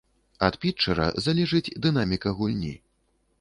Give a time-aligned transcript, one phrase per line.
[0.45, 2.73] Ад пітчэра залежыць дынаміка гульні.